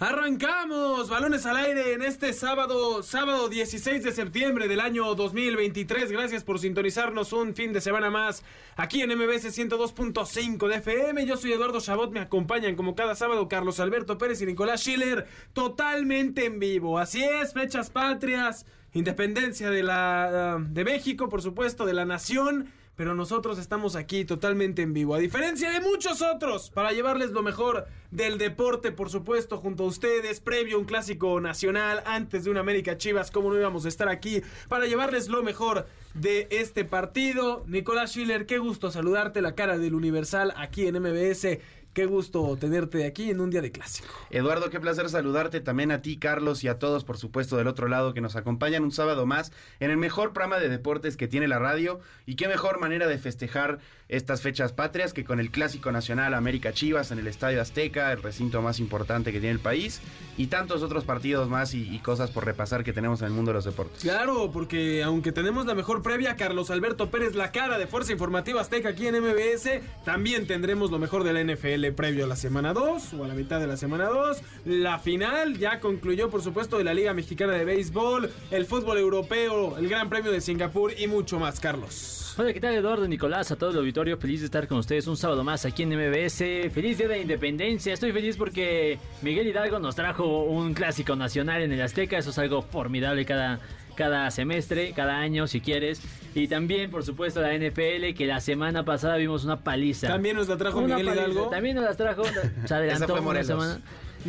[0.00, 6.10] Arrancamos, balones al aire en este sábado, sábado 16 de septiembre del año 2023.
[6.10, 8.42] Gracias por sintonizarnos un fin de semana más
[8.76, 11.26] aquí en MBS 102.5 de FM.
[11.26, 15.26] Yo soy Eduardo Chabot, me acompañan como cada sábado Carlos Alberto Pérez y Nicolás Schiller,
[15.52, 16.98] totalmente en vivo.
[16.98, 18.64] Así es, fechas patrias,
[18.94, 24.82] independencia de la de México, por supuesto, de la nación pero nosotros estamos aquí totalmente
[24.82, 29.58] en vivo, a diferencia de muchos otros, para llevarles lo mejor del deporte, por supuesto,
[29.58, 33.58] junto a ustedes, previo a un clásico nacional, antes de un América Chivas, como no
[33.58, 37.64] íbamos a estar aquí, para llevarles lo mejor de este partido.
[37.66, 41.58] Nicolás Schiller, qué gusto saludarte, la cara del Universal aquí en MBS.
[41.92, 44.14] Qué gusto tenerte aquí en un día de clásico.
[44.30, 47.88] Eduardo, qué placer saludarte también a ti, Carlos, y a todos, por supuesto, del otro
[47.88, 51.48] lado que nos acompañan un sábado más en el mejor programa de deportes que tiene
[51.48, 51.98] la radio.
[52.26, 56.72] Y qué mejor manera de festejar estas fechas patrias que con el Clásico Nacional América
[56.72, 60.00] Chivas en el Estadio Azteca, el recinto más importante que tiene el país,
[60.36, 63.56] y tantos otros partidos más y, cosas por repasar que tenemos en el mundo de
[63.56, 64.02] los deportes.
[64.02, 68.60] Claro, porque aunque tenemos la mejor previa, Carlos Alberto Pérez, la cara de Fuerza Informativa
[68.60, 72.72] Azteca aquí en MBS, también tendremos lo mejor de la NFL previo a la semana
[72.72, 74.38] 2 o a la mitad de la semana 2.
[74.64, 79.76] La final ya concluyó, por supuesto, de la Liga Mexicana de Béisbol, el fútbol europeo,
[79.78, 82.29] el Gran Premio de Singapur y mucho más, Carlos.
[82.36, 84.16] Hola, ¿qué tal Eduardo, Nicolás, a todo el auditorio?
[84.16, 86.38] Feliz de estar con ustedes un sábado más aquí en MBS.
[86.72, 87.92] Feliz Día de la Independencia.
[87.92, 92.16] Estoy feliz porque Miguel Hidalgo nos trajo un clásico nacional en el Azteca.
[92.16, 93.60] Eso es algo formidable cada,
[93.94, 96.00] cada semestre, cada año, si quieres.
[96.34, 100.08] Y también, por supuesto, la NFL, que la semana pasada vimos una paliza.
[100.08, 101.28] También nos la trajo Una Miguel paliza.
[101.28, 101.50] Hidalgo.
[101.50, 102.22] También nos las trajo.
[102.64, 103.80] Se adelantó fue una semana.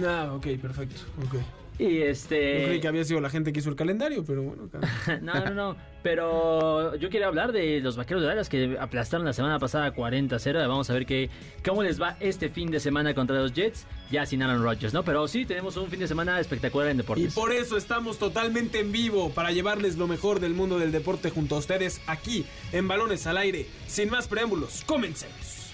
[0.05, 1.02] Ah, ok, perfecto.
[1.25, 1.36] Ok.
[1.80, 2.64] Y Yo este.
[2.66, 4.70] creí que había sido la gente que hizo el calendario, pero bueno.
[5.21, 5.76] no, no, no.
[6.04, 10.67] Pero yo quería hablar de los vaqueros de Dallas que aplastaron la semana pasada 40-0.
[10.67, 11.30] Vamos a ver qué,
[11.65, 13.86] cómo les va este fin de semana contra los Jets.
[14.11, 15.04] Ya sin Aaron Rodgers, ¿no?
[15.04, 17.33] Pero sí, tenemos un fin de semana espectacular en Y deportes.
[17.33, 21.55] por eso estamos totalmente en vivo para llevarles lo mejor del mundo del deporte junto
[21.55, 23.65] a ustedes aquí en Balones al Aire.
[23.88, 25.71] Sin más preámbulos, comencemos.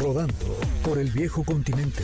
[0.00, 2.02] Rodando por el viejo continente.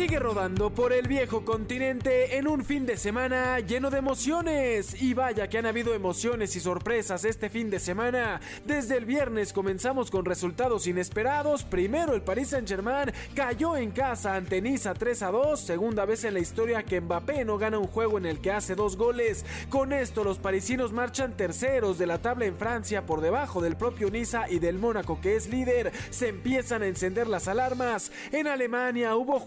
[0.00, 5.02] Sigue rodando por el viejo continente en un fin de semana lleno de emociones.
[5.02, 8.40] Y vaya que han habido emociones y sorpresas este fin de semana.
[8.64, 11.64] Desde el viernes comenzamos con resultados inesperados.
[11.64, 15.60] Primero el Paris Saint Germain cayó en casa ante Niza 3 a 2.
[15.60, 18.74] Segunda vez en la historia que Mbappé no gana un juego en el que hace
[18.74, 19.44] dos goles.
[19.68, 24.10] Con esto los parisinos marchan terceros de la tabla en Francia por debajo del propio
[24.10, 25.92] Niza y del Mónaco que es líder.
[26.08, 28.10] Se empiezan a encender las alarmas.
[28.32, 29.38] En Alemania hubo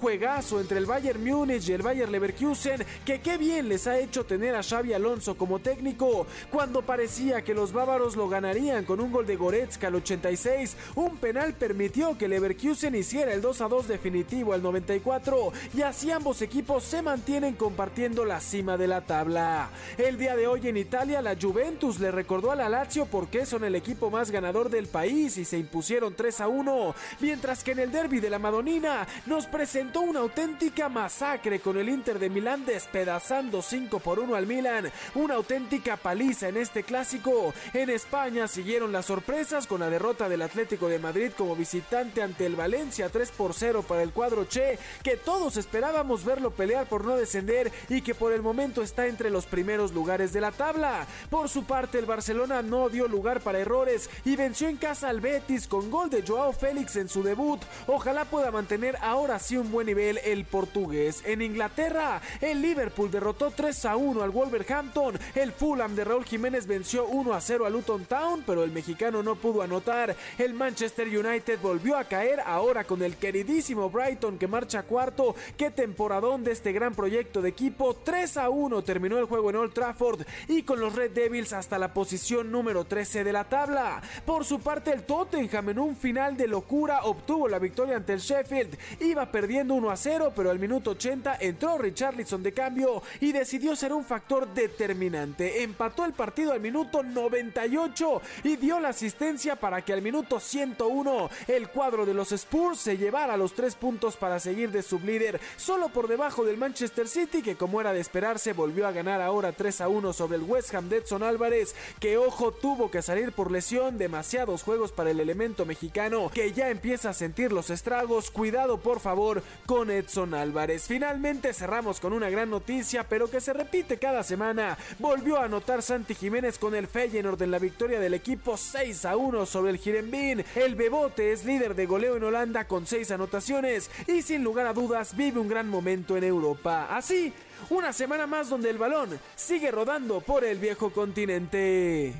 [0.43, 4.25] juegazo entre el Bayern Múnich y el Bayern Leverkusen que qué bien les ha hecho
[4.25, 9.11] tener a Xavi Alonso como técnico cuando parecía que los bávaros lo ganarían con un
[9.11, 13.87] gol de Goretzka al 86 un penal permitió que Leverkusen hiciera el 2 a 2
[13.87, 19.69] definitivo al 94 y así ambos equipos se mantienen compartiendo la cima de la tabla.
[19.97, 23.45] El día de hoy en Italia la Juventus le recordó a la Lazio por qué
[23.45, 27.71] son el equipo más ganador del país y se impusieron 3 a 1 mientras que
[27.71, 32.29] en el derby de la Madonina nos presentó una auténtica masacre con el Inter de
[32.29, 34.89] Milán despedazando 5 por 1 al Milan.
[35.15, 37.53] Una auténtica paliza en este clásico.
[37.73, 42.45] En España siguieron las sorpresas con la derrota del Atlético de Madrid como visitante ante
[42.45, 47.03] el Valencia 3 por 0 para el cuadro Che, que todos esperábamos verlo pelear por
[47.03, 51.05] no descender y que por el momento está entre los primeros lugares de la tabla.
[51.29, 55.19] Por su parte, el Barcelona no dio lugar para errores y venció en casa al
[55.19, 57.59] Betis con gol de Joao Félix en su debut.
[57.87, 61.23] Ojalá pueda mantener ahora sí un buen nivel el portugués.
[61.25, 65.19] En Inglaterra, el Liverpool derrotó 3 a 1 al Wolverhampton.
[65.35, 69.23] El Fulham de Raúl Jiménez venció 1 a 0 a Luton Town, pero el mexicano
[69.23, 70.15] no pudo anotar.
[70.37, 75.35] El Manchester United volvió a caer ahora con el queridísimo Brighton que marcha cuarto.
[75.57, 77.95] Qué temporadón de este gran proyecto de equipo.
[77.95, 81.77] 3 a 1 terminó el juego en Old Trafford y con los Red Devils hasta
[81.77, 84.01] la posición número 13 de la tabla.
[84.25, 88.19] Por su parte, el Tottenham en un final de locura obtuvo la victoria ante el
[88.19, 88.77] Sheffield.
[88.99, 90.02] Iba perdiendo 1 a 0,
[90.35, 95.63] pero al minuto 80 entró Richarlison de cambio y decidió ser un factor determinante.
[95.63, 101.29] Empató el partido al minuto 98 y dio la asistencia para que al minuto 101
[101.47, 105.87] el cuadro de los Spurs se llevara los tres puntos para seguir de sublíder, solo
[105.87, 109.79] por debajo del Manchester City, que como era de esperarse volvió a ganar ahora 3
[109.81, 113.97] a 1 sobre el West Ham de Álvarez, que ojo tuvo que salir por lesión,
[113.97, 118.99] demasiados juegos para el elemento mexicano, que ya empieza a sentir los estragos, cuidado por
[118.99, 120.85] favor con Edson Álvarez.
[120.87, 124.77] Finalmente cerramos con una gran noticia, pero que se repite cada semana.
[124.99, 129.17] Volvió a anotar Santi Jiménez con el Feyenoord en la victoria del equipo 6 a
[129.17, 130.43] 1 sobre el Girenbin.
[130.55, 134.73] El Bebote es líder de goleo en Holanda con 6 anotaciones y sin lugar a
[134.73, 136.87] dudas vive un gran momento en Europa.
[136.89, 137.33] Así,
[137.69, 142.13] una semana más donde el balón sigue rodando por el viejo continente.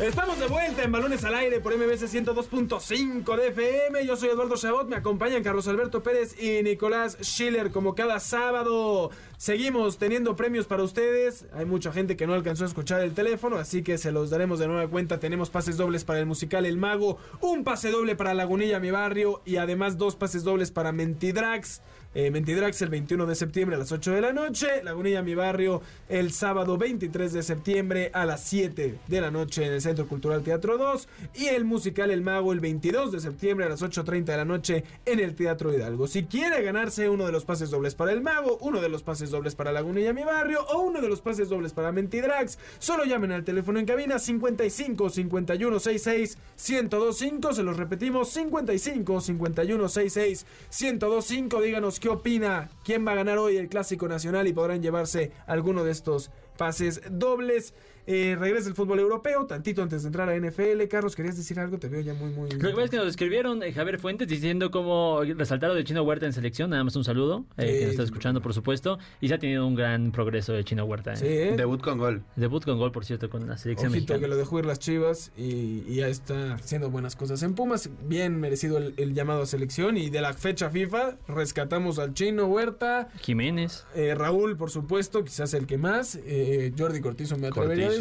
[0.00, 4.06] Estamos de vuelta en Balones al Aire por MBC 102.5 de FM.
[4.06, 9.10] Yo soy Eduardo Chabot, me acompañan Carlos Alberto Pérez y Nicolás Schiller como cada sábado.
[9.36, 11.44] Seguimos teniendo premios para ustedes.
[11.52, 14.58] Hay mucha gente que no alcanzó a escuchar el teléfono, así que se los daremos
[14.58, 15.20] de nueva cuenta.
[15.20, 19.42] Tenemos pases dobles para el musical El Mago, un pase doble para Lagunilla, mi barrio,
[19.44, 21.82] y además dos pases dobles para Mentidrax.
[22.14, 24.82] Eh, Mentidrax el 21 de septiembre a las 8 de la noche.
[24.82, 25.80] Lagunilla, mi barrio,
[26.10, 30.42] el sábado 23 de septiembre a las 7 de la noche en el Centro Cultural
[30.42, 31.08] Teatro 2.
[31.36, 34.84] Y el musical El Mago el 22 de septiembre a las 8.30 de la noche
[35.06, 36.06] en el Teatro Hidalgo.
[36.06, 39.30] Si quiere ganarse uno de los pases dobles para El Mago, uno de los pases
[39.30, 43.32] dobles para Lagunilla, mi barrio, o uno de los pases dobles para Mentidrax, solo llamen
[43.32, 46.36] al teléfono en cabina 55 51 66
[46.68, 47.54] 1025.
[47.54, 50.46] Se los repetimos 55 51 66
[50.78, 51.62] 1025.
[51.62, 55.84] Díganos qué opina, quién va a ganar hoy el Clásico Nacional y podrán llevarse alguno
[55.84, 57.74] de estos pases dobles.
[58.06, 60.82] Eh, regresa el fútbol europeo, tantito antes de entrar a NFL.
[60.90, 61.78] Carlos, ¿querías decir algo?
[61.78, 62.50] Te veo ya muy, muy...
[62.50, 66.26] Lo que es que nos escribieron eh, Javier Fuentes diciendo cómo resaltaron de Chino Huerta
[66.26, 66.70] en selección.
[66.70, 68.98] Nada más un saludo, eh, que nos está escuchando, por supuesto.
[69.20, 71.14] Y se ha tenido un gran progreso de Chino Huerta.
[71.16, 71.54] Sí, ¿eh?
[71.56, 72.22] Debut con gol.
[72.36, 74.26] Debut con gol, por cierto, con la selección Ojito que mexicana.
[74.28, 77.88] lo dejó ir las chivas y, y ya está haciendo buenas cosas en Pumas.
[78.06, 79.96] Bien merecido el, el llamado a selección.
[79.96, 83.08] Y de la fecha FIFA rescatamos al chino Huerta.
[83.20, 83.84] Jiménez.
[83.94, 86.18] eh, Raúl, por supuesto, quizás el que más.
[86.24, 87.91] eh, Jordi Cortizo me atrevería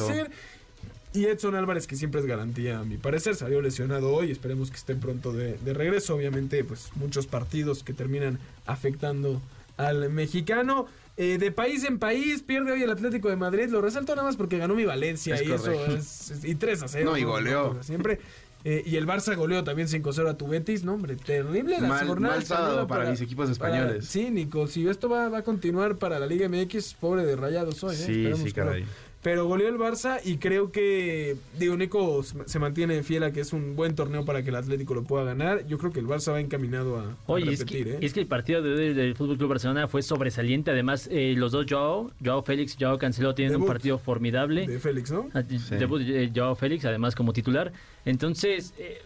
[1.13, 4.31] Y Edson Álvarez, que siempre es garantía, a mi parecer, salió lesionado hoy.
[4.31, 6.15] Esperemos que esté pronto de, de regreso.
[6.15, 9.41] Obviamente, pues muchos partidos que terminan afectando
[9.77, 10.88] al mexicano.
[11.17, 13.67] Eh, de país en país, pierde hoy el Atlético de Madrid.
[13.69, 16.83] Lo resalto nada más porque ganó mi Valencia Es y eso es, es- Y 3
[16.83, 17.11] a 0.
[17.11, 17.77] No, y goleó.
[17.83, 18.19] Siempre.
[18.63, 20.85] Eh, y el Barça goleó también 5-0 a tu Betis.
[20.85, 24.05] No, hombre, terrible la Mal- jornada mal sábado española para mis equipos para- españoles.
[24.05, 27.83] sí, Nico, si esto va, va a continuar para la Liga MX, pobre de rayados
[27.83, 27.95] hoy.
[27.95, 27.97] ¿eh?
[27.97, 28.83] Sí, sí, caray.
[28.83, 28.91] Pero
[29.23, 33.75] goleó el Barça y creo que, digo, Nico se mantiene fiel a que es un
[33.75, 35.65] buen torneo para que el Atlético lo pueda ganar.
[35.68, 37.97] Yo creo que el Barça va encaminado a, a Oye, es repetir, que, ¿eh?
[38.01, 40.71] es que el partido de hoy del Fútbol Club Barcelona fue sobresaliente.
[40.71, 43.65] Además, eh, los dos Joao, Joao Félix y Joao Cancelo tienen Debut.
[43.65, 44.65] un partido formidable.
[44.65, 45.29] De Félix, ¿no?
[45.33, 47.71] Ah, Debut de Joao Félix, además como titular.
[48.06, 49.01] Entonces, eh,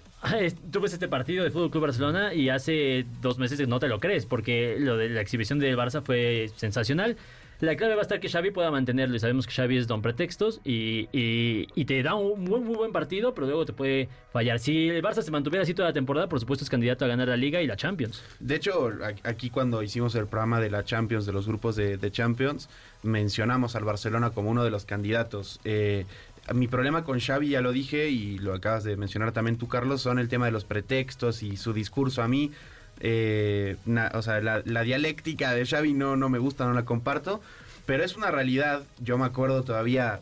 [0.71, 3.99] tú ves este partido del Fútbol Club Barcelona y hace dos meses no te lo
[3.99, 7.17] crees, porque lo de la exhibición del Barça fue sensacional.
[7.61, 10.01] La clave va a estar que Xavi pueda mantenerlo y sabemos que Xavi es don
[10.01, 14.59] pretextos y, y- te da un muy, buen partido, pero luego te puede fallar.
[14.59, 17.27] Si el Barça se mantuviera así toda la temporada, por supuesto es candidato a ganar
[17.29, 18.21] la Liga y la Champions.
[18.39, 18.91] De hecho,
[19.23, 22.67] aquí cuando hicimos el programa de la Champions, de los grupos de, de Champions,
[23.03, 25.59] mencionamos al Barcelona como uno de los candidatos.
[25.63, 26.05] Eh,
[26.53, 30.01] mi problema con Xavi, ya lo dije y lo acabas de mencionar también tú, Carlos,
[30.01, 32.21] son el tema de los pretextos y su discurso.
[32.21, 32.51] A mí,
[32.99, 33.77] eh,
[34.13, 37.41] o sea, la, dialéctica de Xavi no, no me gusta, no la comparto,
[37.85, 38.83] pero es una realidad.
[38.99, 40.21] Yo me acuerdo todavía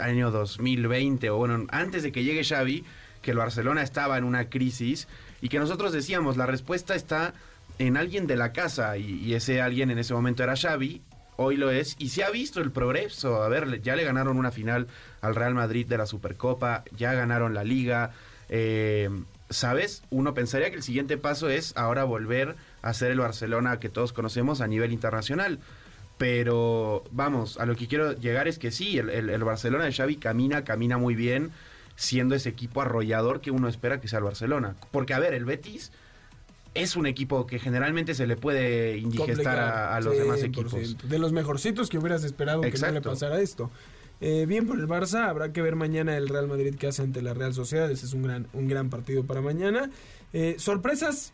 [0.00, 2.84] año 2020 o bueno, antes de que llegue Xavi,
[3.22, 5.08] que el Barcelona estaba en una crisis
[5.40, 7.34] y que nosotros decíamos, la respuesta está
[7.78, 11.02] en alguien de la casa y, y ese alguien en ese momento era Xavi,
[11.36, 14.50] hoy lo es y se ha visto el progreso, a ver, ya le ganaron una
[14.50, 14.86] final
[15.20, 18.12] al Real Madrid de la Supercopa, ya ganaron la liga,
[18.48, 19.10] eh,
[19.54, 20.02] ¿sabes?
[20.10, 24.12] Uno pensaría que el siguiente paso es ahora volver a ser el Barcelona que todos
[24.12, 25.58] conocemos a nivel internacional.
[26.16, 29.92] Pero vamos, a lo que quiero llegar es que sí, el, el- el Barcelona de
[29.92, 31.50] Xavi camina, camina muy bien,
[31.96, 34.76] siendo ese equipo arrollador que uno espera que sea el Barcelona.
[34.92, 35.90] Porque, a ver, el Betis
[36.74, 40.44] es un equipo que generalmente se le puede indigestar a, a los demás 100%.
[40.46, 41.08] equipos.
[41.08, 43.70] De los mejorcitos que hubieras esperado que no le pasara esto.
[44.20, 47.22] Eh, bien por el Barça, habrá que ver mañana el Real Madrid que hace ante
[47.22, 47.90] la Real Sociedad.
[47.90, 49.90] Ese es un gran, un gran partido para mañana.
[50.32, 51.32] Eh, sorpresas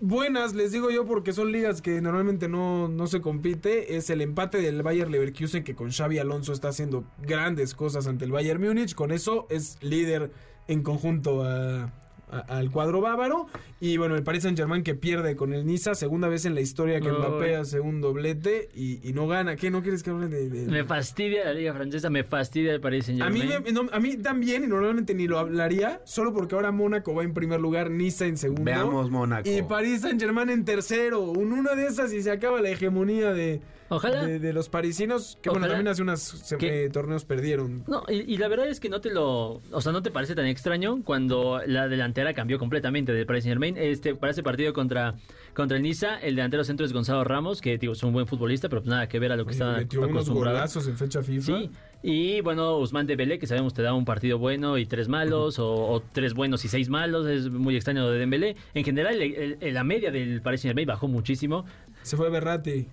[0.00, 3.96] buenas, les digo yo, porque son ligas que normalmente no, no se compite.
[3.96, 8.24] Es el empate del Bayern Leverkusen, que con Xavi Alonso está haciendo grandes cosas ante
[8.24, 8.94] el Bayern Múnich.
[8.94, 10.32] Con eso es líder
[10.68, 11.92] en conjunto a,
[12.32, 13.46] a- al cuadro bávaro.
[13.80, 16.60] Y bueno, el Paris Saint Germain que pierde con el Niza, segunda vez en la
[16.60, 17.10] historia que.
[17.12, 19.56] Mbappé hace un doblete y, y no gana.
[19.56, 19.70] ¿Qué?
[19.70, 20.48] ¿No quieres que hable de...?
[20.48, 23.62] de- Me fastidia la liga francesa, me fastidia el Paris Saint a mí, Germain.
[23.64, 27.22] me- no, a mí también, y normalmente ni lo hablaría, solo porque ahora Mónaco va
[27.24, 28.64] en primer lugar, Niza en segundo.
[28.64, 29.48] Veamos Mónaco.
[29.50, 31.20] Y París Saint Germain en tercero.
[31.22, 34.24] Un, una de esas y se acaba la hegemonía de, Ojalá.
[34.24, 35.38] de, de los parisinos.
[35.42, 37.84] Que bueno, también hace unos Que- torneos perdieron.
[37.88, 39.60] No, y, y la verdad es que no te lo.
[39.72, 43.54] O sea, no te parece tan extraño cuando la delantera cambió completamente del Paris Saint
[43.54, 43.76] Germain.
[43.76, 45.14] Este, para ese partido contra,
[45.54, 48.68] contra el Niza, el delantero centro es Gonzalo Ramos, que digo, es un buen futbolista,
[48.68, 50.56] pero nada que ver a lo que estaba metió unos acostumbrado.
[50.56, 51.44] golazos en fecha FIFA.
[51.44, 51.70] Sí,
[52.04, 55.72] y bueno, Usman Dembélé, que sabemos te da un partido bueno y tres malos, o,
[55.72, 58.56] o tres buenos y seis malos, es muy extraño lo de Dembélé.
[58.74, 61.64] En general, el- el- la media del Paris Saint Germain bajó muchísimo.
[62.02, 62.86] Se fue Berratti.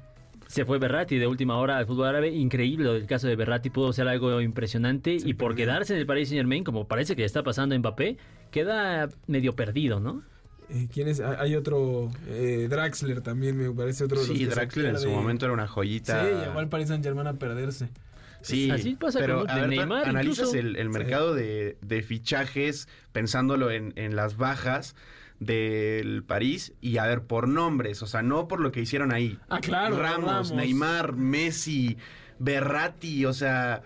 [0.50, 2.30] Se fue Berratti de última hora al fútbol árabe.
[2.30, 3.70] Increíble del caso de Berratti.
[3.70, 5.16] Pudo ser algo impresionante.
[5.24, 7.78] y por quedarse en el Paris Saint Germain, como parece que le está pasando a
[7.78, 8.18] Mbappé,
[8.50, 10.24] queda medio perdido, ¿no?
[10.72, 11.20] Eh, ¿Quién es?
[11.20, 15.10] Ah, Hay otro, eh, Draxler también, me parece otro de los Sí, Draxler en su
[15.12, 16.24] momento era una Sí, joyita.
[16.46, 17.90] llegó al Paris Saint Germain a perderse.
[18.42, 20.58] Sí, Así pasa pero con a ver, tú Neymar, analizas incluso.
[20.68, 24.96] el, el mercado de, de fichajes pensándolo en, en las bajas
[25.40, 29.40] del París y a ver por nombres, o sea, no por lo que hicieron ahí.
[29.50, 30.52] Ah, claro, Ramos, Ramos.
[30.52, 31.98] Neymar, Messi,
[32.40, 33.82] Berratti, o sea,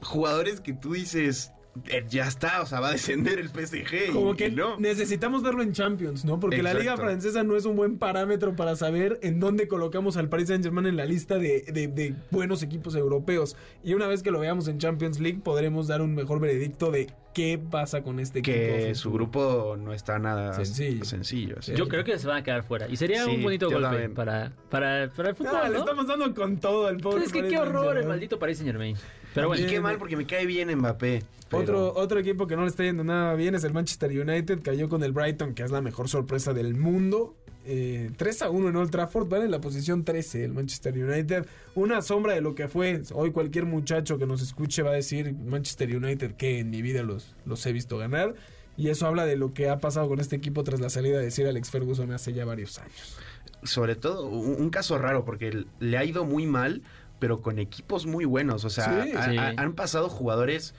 [0.00, 1.52] jugadores que tú dices,
[1.86, 4.12] "Eh, ya está, o sea, va a descender el PSG.
[4.12, 4.78] Como que no.
[4.78, 6.38] necesitamos verlo en Champions, ¿no?
[6.40, 10.28] Porque la liga francesa no es un buen parámetro para saber en dónde colocamos al
[10.28, 13.56] Paris Saint Germain en la lista de, de- de buenos equipos europeos.
[13.82, 17.08] Y una vez que lo veamos en Champions League, podremos dar un mejor veredicto de
[17.34, 18.56] qué pasa con este equipo.
[18.56, 18.94] que ofensivo.
[18.94, 21.04] su grupo no está nada Sencillo.
[21.04, 21.56] sencillo.
[21.60, 21.74] sí.
[21.74, 22.88] Yo creo que se van a quedar fuera.
[22.88, 25.52] Y sería Sí, un bonito golpe para, para, para el fútbol.
[25.54, 27.24] Ah, estamos dando con todo al pobre.
[27.24, 28.96] es que qué horror el maldito Paris Saint Germain.
[29.34, 31.24] Pero bueno, y qué mal porque me cae bien Mbappé.
[31.50, 34.60] pero- Otro, otro equipo que no le está yendo nada bien es el Manchester United.
[34.62, 37.34] Cayó con el Brighton, que es la mejor sorpresa del mundo.
[37.66, 41.46] Eh, 3 a 1 en Old Trafford, van en la posición 13 el Manchester United.
[41.74, 43.02] Una sombra de lo que fue.
[43.12, 47.02] Hoy cualquier muchacho que nos escuche va a decir Manchester United que en mi vida
[47.02, 48.34] los, los he visto ganar.
[48.76, 51.30] Y eso habla de lo que ha pasado con este equipo tras la salida de
[51.30, 53.16] Sir Alex Ferguson hace ya varios años.
[53.62, 56.82] sobre todo un, un caso raro porque le ha ido muy mal,
[57.18, 58.64] pero con equipos muy buenos.
[58.66, 59.12] O sea, Sí.
[59.16, 59.36] ha- Sí.
[59.38, 60.74] ha- han pasado jugadores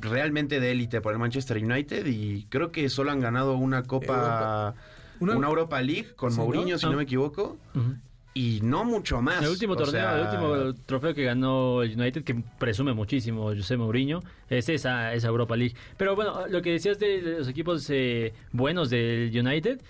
[0.00, 4.74] realmente de élite por el Manchester United y creo que solo han ganado una Copa,
[5.24, 6.44] Una- una, Europa League con Sí, ¿no?
[6.44, 6.90] Mourinho, si Ah.
[6.90, 7.56] no me equivoco,
[8.36, 9.42] y no mucho más.
[9.42, 13.44] el último O torneo, sea, el último trofeo que ganó el United, que presume muchísimo
[13.44, 15.74] José Mourinho, es esa, esa Europa League.
[15.96, 19.80] Pero bueno, lo que decías de los equipos eh, buenos del United,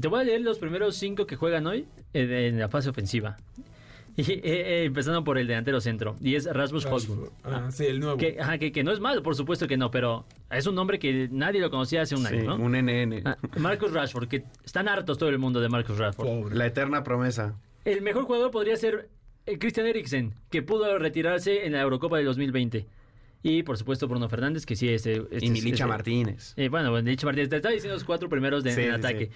[0.00, 3.36] te voy a leer los primeros cinco que juegan hoy en, en la fase ofensiva.
[4.16, 7.30] Y, eh, eh, empezando por el delantero centro, y es Rasmus Højlund.
[7.42, 8.16] Ah, sí, el nuevo.
[8.16, 10.98] Que, ajá, que, que no es malo, por supuesto que no, pero es un nombre
[11.00, 12.64] que nadie lo conocía hace un sí, año, ¿no?
[12.64, 13.22] un NN.
[13.24, 16.26] Ah, Marcus Rashford, que están hartos todo el mundo de Marcus Rashford.
[16.28, 16.54] Pobre.
[16.54, 17.56] La eterna promesa.
[17.84, 19.08] El mejor jugador podría ser
[19.46, 22.86] eh, Christian Eriksen, que pudo retirarse en la Eurocopa del 2020.
[23.42, 25.04] Y por supuesto Bruno Fernández, que sí es...
[25.06, 26.54] eh, este y es- Milicha es- Martínez.
[26.56, 29.26] eh, bueno, Milicha Martínez, te estaba diciendo los cuatro primeros de, Sí, en sí, ataque.
[29.26, 29.32] sí.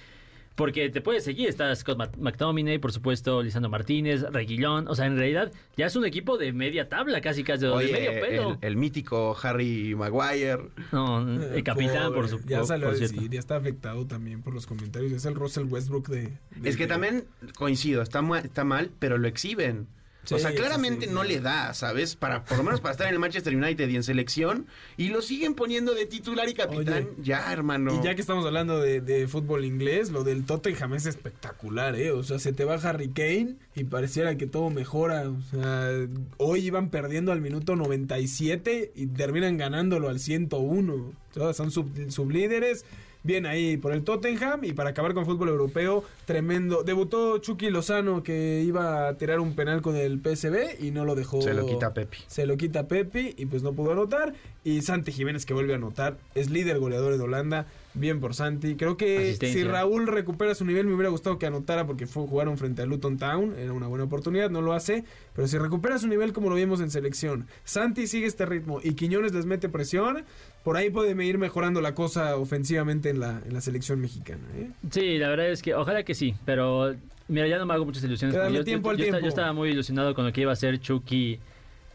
[0.59, 4.89] Porque te puedes seguir, está Scott McTominay, por supuesto, Lisandro Martínez, Reguilón.
[4.89, 7.93] O sea, en realidad ya es un equipo de media tabla, casi casi de, Oye,
[7.93, 8.51] medio pelo.
[8.61, 10.59] el, el mítico Harry Maguire.
[10.91, 12.17] No, el capitán, Pobre.
[12.17, 15.13] por, su, Ya salió decir, ya está afectado también por los comentarios.
[15.13, 16.37] Es el Russell Westbrook de.
[16.57, 17.25] de- Es que también
[17.57, 19.87] coincido, está, está mal, pero lo exhiben.
[20.29, 21.13] Sí, o sea, claramente sí.
[21.13, 22.15] no le da, ¿sabes?
[22.17, 24.67] Para, por lo menos para estar en el Manchester United y en selección.
[24.99, 27.09] Y lo siguen poniendo de titular y capitán.
[27.13, 27.99] Oye, ya, hermano.
[27.99, 32.13] Y ya que estamos hablando de, de fútbol inglés, lo del Tottenham es espectacular, ¿eh?
[32.13, 35.29] O sea, se te va Harry Kane y pareciera que todo mejora.
[35.31, 35.91] O sea,
[36.37, 40.95] hoy iban perdiendo al minuto 97 y terminan ganándolo al 101.
[40.95, 42.85] O sea, son sub- sublíderes.
[43.29, 46.83] Bien ahí por el Tottenham y para acabar con fútbol europeo, tremendo.
[46.83, 51.15] Debutó Chucky Lozano que iba a tirar un penal con el PSV y no lo
[51.15, 51.43] dejó.
[51.43, 52.17] Se lo quita Pepi.
[52.27, 54.33] Se lo quita Pepi y pues no pudo anotar.
[54.65, 56.17] Y Santi Jiménez que vuelve a anotar.
[56.35, 57.67] Es líder goleador de Holanda.
[57.95, 58.77] Bien por Santi.
[58.77, 62.57] Creo que si Raúl recupera su nivel me hubiera gustado que anotara porque fue, jugaron
[62.59, 63.55] frente a Luton Town.
[63.59, 65.05] Era una buena oportunidad, no lo hace.
[65.35, 67.47] Pero si recupera su nivel como lo vimos en selección.
[67.65, 70.25] Santi sigue este ritmo y Quiñones les mete presión.
[70.63, 74.43] Por ahí puede ir mejorando la cosa ofensivamente en la, en la selección mexicana.
[74.57, 74.71] ¿eh?
[74.91, 76.95] Sí, la verdad es que ojalá que sí, pero
[77.27, 78.37] mira, ya no me hago muchas ilusiones.
[78.53, 79.21] Yo, tiempo yo- al yo esta- tiempo.
[79.21, 81.39] yo estaba muy ilusionado con lo que iba a ser Chucky,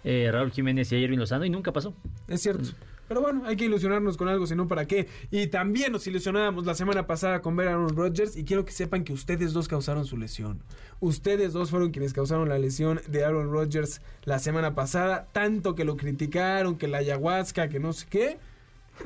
[0.03, 1.93] eh, Raúl Jiménez y Irving Lozano y nunca pasó.
[2.27, 2.69] Es cierto.
[3.07, 5.07] Pero bueno, hay que ilusionarnos con algo, si no, ¿para qué?
[5.31, 8.71] Y también nos ilusionábamos la semana pasada con ver a Aaron Rodgers y quiero que
[8.71, 10.61] sepan que ustedes dos causaron su lesión.
[10.99, 15.85] Ustedes dos fueron quienes causaron la lesión de Aaron Rodgers la semana pasada, tanto que
[15.85, 18.37] lo criticaron, que la ayahuasca, que no sé qué.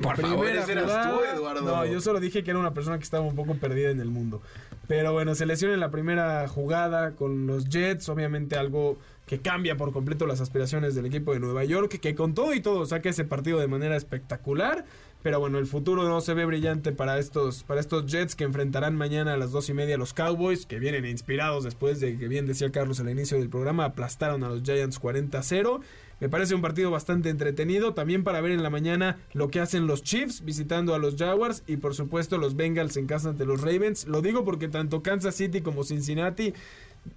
[0.02, 1.62] Por favor, ese eras tú, Eduardo.
[1.62, 4.10] No, yo solo dije que era una persona que estaba un poco perdida en el
[4.10, 4.42] mundo.
[4.86, 9.76] Pero bueno, se lesiona en la primera jugada con los Jets, obviamente algo que cambia
[9.76, 13.10] por completo las aspiraciones del equipo de Nueva York, que con todo y todo saca
[13.10, 14.86] ese partido de manera espectacular.
[15.22, 18.94] Pero bueno, el futuro no se ve brillante para estos, para estos Jets que enfrentarán
[18.94, 22.28] mañana a las dos y media a los Cowboys, que vienen inspirados después de que
[22.28, 25.80] bien decía Carlos al inicio del programa, aplastaron a los Giants 40-0.
[26.20, 29.86] Me parece un partido bastante entretenido, también para ver en la mañana lo que hacen
[29.86, 33.60] los Chiefs visitando a los Jaguars y por supuesto los Bengals en casa ante los
[33.60, 34.06] Ravens.
[34.08, 36.54] Lo digo porque tanto Kansas City como Cincinnati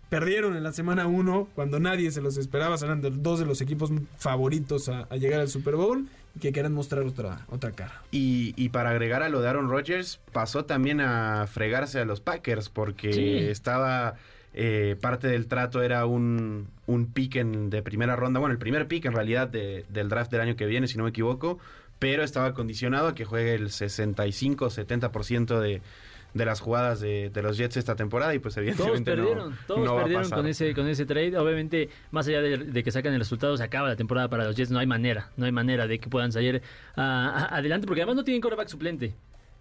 [0.10, 3.92] perdieron en la semana 1 cuando nadie se los esperaba, serán dos de los equipos
[4.18, 8.02] favoritos a, a llegar al Super Bowl y que quieran mostrar otra, otra cara.
[8.12, 12.22] Y, y, para agregar a lo de Aaron Rodgers, pasó también a fregarse a los
[12.22, 13.38] Packers porque Sí.
[13.50, 14.16] estaba...
[14.54, 18.88] eh, parte del trato era un, un pick en- de primera ronda, bueno, el primer
[18.88, 21.58] pick en realidad de- del draft del año que viene, si no me equivoco,
[22.00, 25.82] pero estaba condicionado a que juegue el 65-70% de,
[26.34, 29.58] de las jugadas de, de los Jets esta temporada y pues Todos evidentemente no- perdieron,
[29.68, 31.38] todos no a perdieron con ese, con ese trade.
[31.38, 34.56] Obviamente, más allá de, de que sacan el resultado, se acaba la temporada para los
[34.56, 34.72] Jets.
[34.72, 36.62] No hay manera, no hay manera de que puedan salir
[36.96, 39.14] ah, ah, adelante, porque además no tienen quarterback suplente.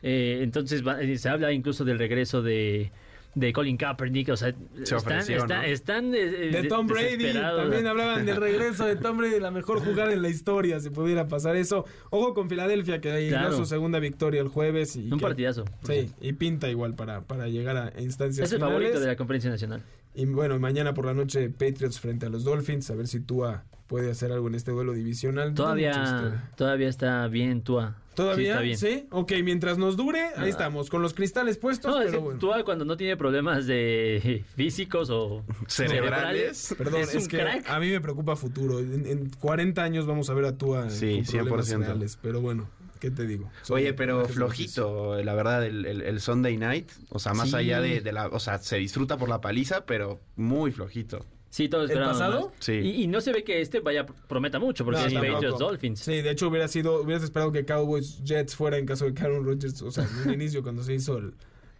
[0.02, 2.90] Eh, entonces va- eh, se habla incluso del regreso de,
[3.34, 4.28] de Colin Kaepernick.
[4.30, 5.66] O sea, Se están, ofreció, están, ¿no?
[5.66, 10.12] están, eh, De Tom Brady, también hablaban del regreso de Tom Brady, la mejor jugada
[10.12, 11.84] en la historia, si pudiera pasar eso.
[12.10, 13.56] Ojo con Filadelfia, que llegó Claro.
[13.56, 14.96] su segunda victoria el jueves.
[14.96, 15.64] Y Un que- partidazo.
[15.82, 16.12] Sí, cierto.
[16.20, 18.74] y pinta igual para, para llegar a instancias Es el finales.
[18.78, 19.82] favorito de la conferencia nacional.
[20.14, 23.64] Y bueno, mañana por la noche Patriots frente a los Dolphins, a ver si Tua
[23.86, 25.54] puede hacer algo en este duelo divisional.
[25.54, 27.96] Todavía, todavía está bien Tua.
[28.14, 28.58] ¿Todavía?
[28.76, 29.06] Sí, bien.
[29.12, 30.48] Ok, mientras nos dure, ahí Ah.
[30.48, 32.40] estamos, con los cristales puestos, No, es pero que bueno.
[32.40, 36.74] Tua cuando no tiene problemas de físicos o Cerebrales.
[36.76, 37.68] Perdón, es es, que crack.
[37.70, 38.78] a mí me preocupa futuro.
[38.80, 41.78] En, en 40 años vamos a ver a Tua Sí, con problemas 100%.
[41.78, 42.68] reales, pero bueno,
[43.00, 43.50] ¿qué te digo?
[43.62, 46.90] Son Oye, pero flojito, la verdad, el, el- el Sunday night.
[47.08, 47.56] O sea, más Sí.
[47.56, 48.28] allá de, de la.
[48.28, 51.24] O sea, se disfruta por la paliza, pero muy flojito.
[51.48, 52.46] Sí, todos ¿El pasado?
[52.50, 52.54] más.
[52.60, 52.74] Sí.
[52.74, 55.32] Y, y no se ve que este vaya prometa mucho, porque No, es tampoco.
[55.34, 55.98] Patriots Dolphins.
[56.00, 59.22] Sí, de hecho hubiera sido, hubieras esperado que Cowboys Jets fuera en caso de que
[59.24, 61.34] Aaron Rodgers, o sea, en un inicio cuando se hizo el...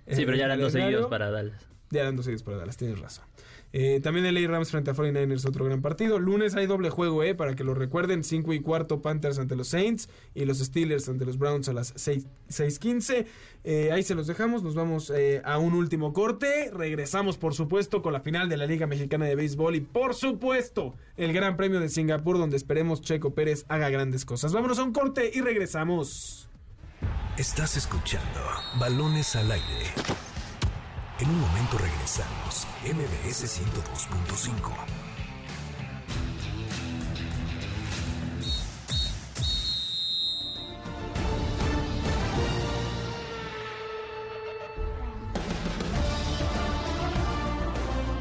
[0.08, 1.62] Sí, pero ya eran dos seguidos para Dallas.
[1.90, 3.24] Ya eran dos seguidos para Dallas, tienes razón.
[3.72, 6.18] Eh, también el Rams frente a 49ers, otro gran partido.
[6.18, 8.24] Lunes hay doble juego, eh, para que lo recuerden.
[8.24, 11.92] 5 y cuarto Panthers ante los Saints y los Steelers ante los Browns a las
[11.96, 13.26] 6 6:15.
[13.64, 14.62] Eh, ahí se los dejamos.
[14.62, 16.70] Nos vamos eh, a un último corte.
[16.72, 20.94] Regresamos, por supuesto, con la final de la Liga Mexicana de Béisbol y, por supuesto,
[21.16, 24.52] el Gran Premio de Singapur, donde esperemos Checo Pérez haga grandes cosas.
[24.52, 26.48] Vámonos a un corte y regresamos.
[27.36, 28.40] Estás escuchando
[28.78, 30.29] Balones al aire.
[31.20, 32.66] En un momento regresamos.
[32.82, 34.72] MBS 102.5.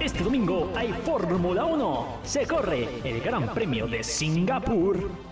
[0.02, 2.20] Este domingo hay Fórmula 1.
[2.24, 5.29] Se corre el Gran Premio de Singapur.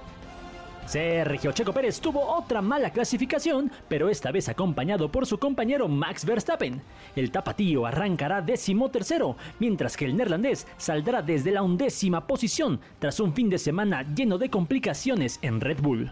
[0.88, 6.26] Sergio Checo Pérez tuvo otra mala clasificación, pero esta vez acompañado por su compañero Max
[6.26, 6.82] Verstappen.
[7.13, 13.19] El tapatío arrancará décimo tercero, mientras que el neerlandés saldrá desde la undécima posición tras
[13.19, 16.10] un fin de semana lleno de complicaciones en Red Bull.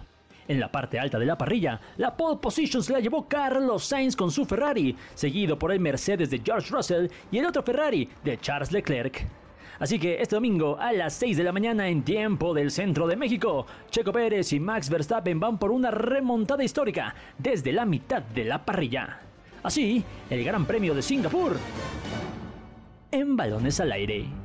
[0.50, 4.16] En la parte alta de la parrilla, la pole position se la llevó Carlos Sainz
[4.16, 8.38] con su Ferrari, seguido por el Mercedes de George Russell y el otro Ferrari de
[8.40, 9.26] Charles Leclerc.
[9.80, 13.16] Así que este domingo a las 6 de la mañana en tiempo del centro de
[13.16, 18.46] México, Checo Pérez y Max Verstappen van por una remontada histórica desde la mitad de
[18.46, 19.20] la parrilla.
[19.64, 21.58] Así, el Gran Premio de Singapur
[23.12, 24.45] en balones al aire.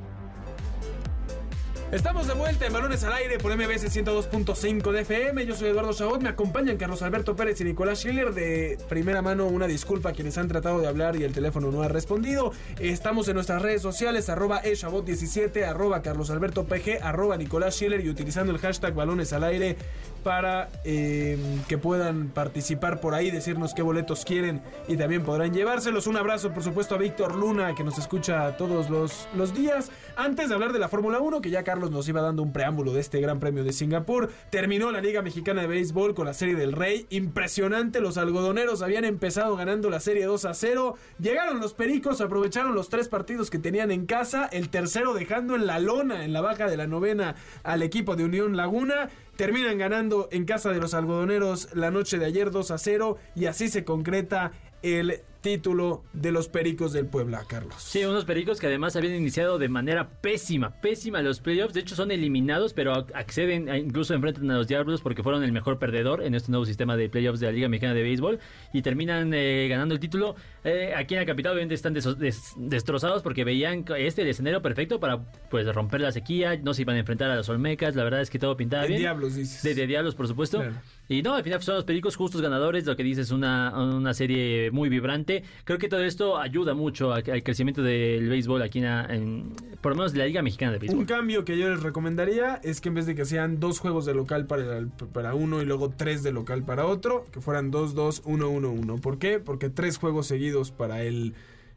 [1.91, 5.45] Estamos de vuelta en Balones al Aire por MBS 102.5 de FM.
[5.45, 6.21] Yo soy Eduardo Chabot.
[6.21, 8.33] Me acompañan Carlos Alberto Pérez y Nicolás Schiller.
[8.33, 11.81] De primera mano, una disculpa a quienes han tratado de hablar y el teléfono no
[11.81, 12.53] ha respondido.
[12.79, 18.53] Estamos en nuestras redes sociales, arroba eShabot17, arroba Carlos PG, arroba Nicolás Schiller y utilizando
[18.53, 19.75] el hashtag Balones al Aire
[20.23, 26.07] para eh, que puedan participar por ahí, decirnos qué boletos quieren y también podrán llevárselos.
[26.07, 29.91] Un abrazo, por supuesto, a Víctor Luna, que nos escucha todos los, los días.
[30.15, 32.93] Antes de hablar de la Fórmula 1, que ya Carlos nos iba dando un preámbulo
[32.93, 36.55] de este Gran Premio de Singapur, terminó la Liga Mexicana de Béisbol con la Serie
[36.55, 37.05] del Rey.
[37.09, 40.95] Impresionante, los algodoneros habían empezado ganando la Serie 2 a 0.
[41.19, 45.65] Llegaron los Pericos, aprovecharon los tres partidos que tenían en casa, el tercero dejando en
[45.65, 49.09] la lona, en la baja de la novena, al equipo de Unión Laguna.
[49.37, 53.45] Terminan ganando en casa de los algodoneros la noche de ayer 2 a 0 y
[53.45, 54.51] así se concreta
[54.83, 57.75] el título de los Pericos del Puebla, Carlos.
[57.79, 61.73] Sí, unos pericos que además habían iniciado de manera pésima, pésima los playoffs.
[61.73, 65.51] De hecho, son eliminados, pero ac- acceden, incluso enfrentan a los Diablos porque fueron el
[65.51, 68.39] mejor perdedor en este nuevo sistema de playoffs de la Liga Mexicana de Béisbol
[68.71, 70.35] y terminan eh, ganando el título.
[70.63, 74.99] Eh, aquí en la capital, obviamente, están des- destrozados porque veían este el escenario perfecto
[74.99, 76.55] para pues romper la sequía.
[76.57, 77.95] No se iban a enfrentar a los Olmecas.
[77.95, 78.99] La verdad es que todo pintaba De bien.
[79.01, 79.63] Diablos, dices.
[79.63, 80.59] De, de Diablos, por supuesto.
[80.59, 80.75] Claro.
[81.09, 84.71] Y no, al final son los pericos justos ganadores, lo que dices, una, una serie
[84.71, 85.43] muy vibrante.
[85.65, 89.97] Creo que todo esto ayuda mucho a- al crecimiento del béisbol aquí en, por lo
[89.97, 91.05] menos la Liga Mexicana de Un Béisbol.
[91.05, 94.13] cambio que yo les recomendaría es que en vez de que sean dos juegos de
[94.13, 97.93] local para, el- para uno y luego tres de local para otro, que fueran dos,
[97.93, 98.95] dos, uno, uno, uno.
[98.97, 99.39] ¿Por qué?
[99.39, 101.33] Porque tres juegos seguidos para el,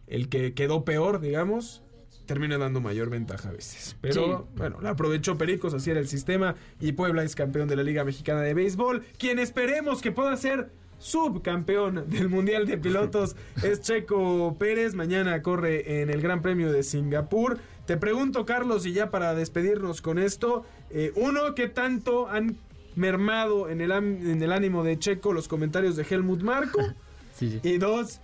[0.07, 1.83] el que quedó peor, digamos,
[2.27, 3.97] termina dando mayor ventaja a veces.
[4.01, 7.83] Pero bueno, la aprovechó Pericos, así era el sistema y Puebla es campeón de la
[7.83, 13.81] Liga Mexicana de Béisbol, quien esperemos que pueda ser subcampeón del Mundial de Pilotos es
[13.81, 17.59] Checo Pérez, mañana corre en el Gran Premio de Singapur.
[17.87, 22.57] Te pregunto, Carlos, y ya para despedirnos con esto, eh, uno, ¿qué tanto han
[22.97, 26.81] mermado en el, en el ánimo de Checo los comentarios de Helmut Marco?
[27.35, 27.69] Sí, sí.
[27.69, 28.21] Y dos,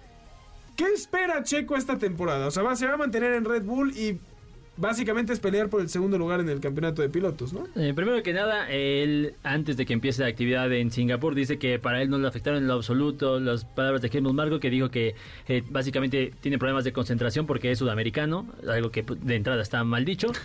[0.80, 2.46] ¿qué espera Checo esta temporada?
[2.46, 4.18] O sea, va, se va a mantener en Red Bull y
[4.78, 7.66] básicamente es pelear por el segundo lugar en el campeonato de pilotos, ¿no?
[7.76, 11.78] Eh, primero que nada, él, antes de que empiece la actividad en Singapur, dice que
[11.78, 14.90] para él no le afectaron en lo absoluto las palabras de Helmut Marko, que dijo
[14.90, 15.14] que
[15.48, 19.84] eh, básicamente tiene problemas de concentración porque es sudamericano, algo que pues, de entrada está
[19.84, 20.28] mal dicho.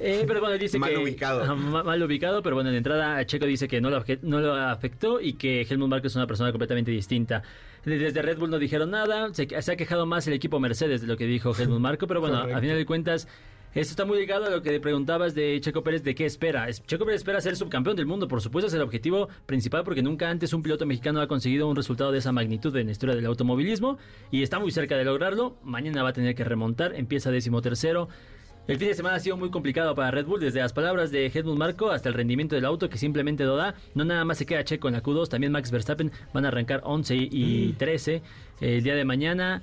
[0.00, 0.98] Eh, pero bueno, él dice Mal que...
[0.98, 1.56] ubicado.
[1.56, 5.34] Mal ubicado, pero bueno, de entrada Checo dice que no lo, no lo afectó y
[5.34, 7.42] que Helmut Marko es una persona completamente distinta.
[7.86, 11.06] Desde Red Bull no dijeron nada, se, se ha quejado más el equipo Mercedes de
[11.06, 12.58] lo que dijo Helmut Marko, pero bueno, Correcto.
[12.58, 13.28] a final de cuentas...
[13.74, 16.66] Esto está muy ligado a lo que le preguntabas de Checo Pérez, de qué espera.
[16.66, 20.00] Es- Checo Pérez espera ser subcampeón del mundo, por supuesto, es el objetivo principal porque
[20.02, 23.14] nunca antes un piloto mexicano ha conseguido un resultado de esa magnitud en la historia
[23.14, 23.98] del automovilismo
[24.30, 25.58] y está muy cerca de lograrlo.
[25.62, 28.08] Mañana va a tener que remontar, empieza décimo tercero.
[28.68, 31.26] El fin de semana ha sido muy complicado para Red Bull, desde las palabras de
[31.32, 33.74] Helmut Marko hasta el rendimiento del auto que simplemente lo da.
[33.94, 36.80] No nada más se queda Checo en la Q2, también Max Verstappen van a arrancar
[36.84, 38.22] 11 y 13
[38.60, 39.62] el día de mañana.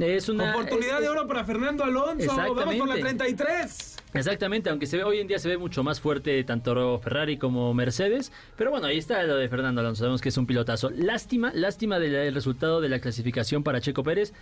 [0.00, 2.26] Es una Oportunidad es- de oro para Fernando Alonso.
[2.34, 2.46] Vamos
[2.78, 3.00] con la Exactamente.
[3.02, 3.96] 33.
[4.14, 7.72] Exactamente, aunque se ve, hoy en día se ve mucho más fuerte tanto Ferrari como
[7.74, 8.32] Mercedes.
[8.56, 10.00] Pero bueno, ahí está lo de Fernando Alonso.
[10.00, 10.90] Sabemos que es un pilotazo.
[10.90, 14.32] Lástima, lástima del resultado de la clasificación para Checo Pérez.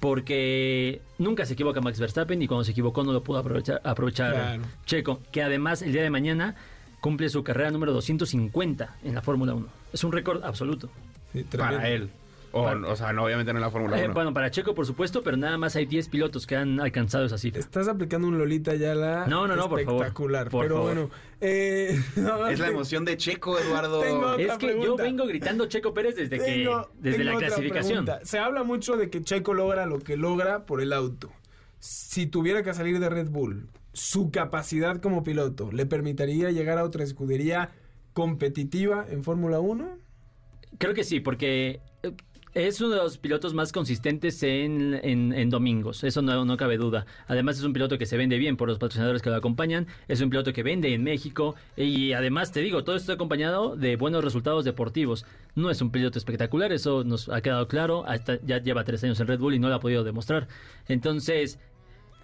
[0.00, 4.32] Porque nunca se equivoca Max Verstappen y cuando se equivocó no lo pudo aprovechar, aprovechar
[4.32, 4.62] Claro.
[4.86, 5.20] Checo.
[5.30, 6.56] Que además el día de mañana
[7.00, 9.66] cumple su carrera número 250 en la Fórmula 1.
[9.92, 10.88] Es un récord absoluto.
[11.32, 11.44] Sí.
[11.56, 12.10] Para él.
[12.52, 14.14] O, o sea, no, obviamente no en la Fórmula Eh, 1.
[14.14, 17.38] bueno, para Checo por supuesto, pero nada más hay 10 pilotos que han alcanzado esa
[17.38, 17.60] cifra.
[17.60, 20.00] Estás aplicando un Lolita Yala No, no, no, por favor.
[20.02, 20.48] espectacular.
[20.50, 20.92] Por pero favor.
[20.94, 21.10] bueno,
[21.40, 24.00] eh, no, es la emoción de Checo, Eduardo.
[24.00, 27.46] Tengo- Es Otra que yo vengo gritando Checo Pérez desde que desde tengo la otra
[27.48, 28.04] clasificación.
[28.04, 28.26] pregunta.
[28.26, 31.30] Se habla mucho de que Checo logra lo que logra por el auto.
[31.78, 36.84] Si tuviera que salir de Red Bull, su capacidad como piloto le permitiría llegar a
[36.84, 37.70] otra escudería
[38.12, 39.96] competitiva en Fórmula 1?
[40.78, 41.80] Creo que sí, porque eh,
[42.54, 46.76] es uno de los pilotos más consistentes en, en- en domingos, eso no, no cabe
[46.76, 47.06] duda.
[47.28, 50.20] Además es un piloto que se vende bien por los patrocinadores que lo acompañan, es
[50.20, 54.24] un piloto que vende en México y además te digo, todo esto acompañado de buenos
[54.24, 55.24] resultados deportivos.
[55.54, 59.20] No es un piloto espectacular, eso nos ha quedado claro, hasta ya lleva tres años
[59.20, 60.48] en Red Bull y no lo ha podido demostrar.
[60.88, 61.58] Entonces...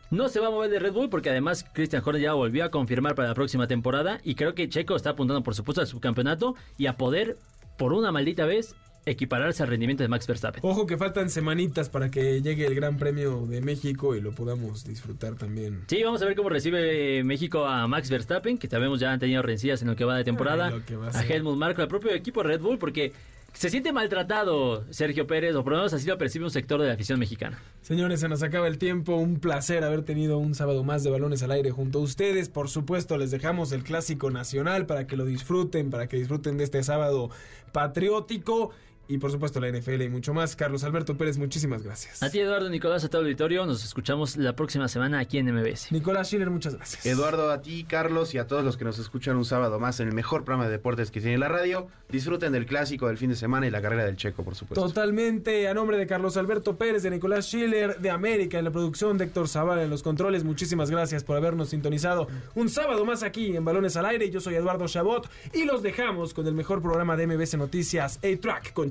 [0.09, 2.71] No se va a mover de Red Bull porque además Christian Horner ya volvió a
[2.71, 6.55] confirmar para la próxima temporada y creo que Checo está apuntando por supuesto al subcampeonato
[6.79, 7.37] y a poder
[7.77, 10.61] por una maldita vez equipararse al rendimiento de Max Verstappen.
[10.64, 14.85] Ojo que faltan semanitas para que llegue el Gran Premio de México y lo podamos
[14.85, 15.85] disfrutar también.
[15.87, 19.42] Sí, vamos a ver cómo recibe México a Max Verstappen, que sabemos ya han tenido
[19.42, 21.25] rencillas en lo que va de temporada, Ay, va a a.
[21.25, 23.12] Helmut Marko, al propio equipo Red Bull, porque
[23.57, 26.88] se siente maltratado Sergio Pérez, o por lo menos así lo percibe un sector de
[26.88, 27.59] la afición mexicana.
[27.81, 29.16] Señores, se nos acaba el tiempo.
[29.16, 32.51] Un placer haber tenido un sábado más de balones al aire junto a ustedes.
[32.51, 36.64] Por supuesto, les dejamos el clásico nacional para que lo disfruten, para que disfruten de
[36.64, 37.31] este sábado
[37.73, 38.73] patriótico.
[39.09, 40.57] Y por supuesto, la NFL y mucho más.
[40.57, 42.23] Carlos Alberto Pérez, muchísimas gracias.
[42.23, 45.55] A ti, Eduardo Nicolás, a todo el auditorio, nos escuchamos la próxima semana aquí en
[45.55, 45.92] MBS.
[45.92, 47.07] Nicolás Schiller, muchas gracias.
[47.07, 50.09] Eduardo, a ti, Carlos, y a todos los que nos escuchan un sábado más en
[50.09, 51.87] el mejor programa de deportes que tiene la radio.
[52.09, 54.85] Disfruten del clásico del fin de semana y la carrera del Checo, por supuesto.
[54.87, 59.19] Totalmente a nombre de Carlos Alberto Pérez, de Nicolás Schiller, de América en la producción,
[59.19, 60.45] de Héctor Zavala en los controles.
[60.45, 64.31] Muchísimas gracias por habernos sintonizado un sábado más aquí en Balones al Aire.
[64.31, 68.73] Yo soy Eduardo Chabot y los dejamos con el mejor programa de MBC Noticias, A-Track
[68.73, 68.90] con